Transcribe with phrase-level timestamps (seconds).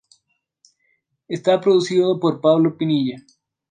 [1.27, 3.23] Está producido por Pablo Pinilla.